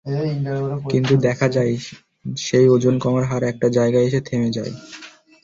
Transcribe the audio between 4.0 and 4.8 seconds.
এসে থেমে যায়।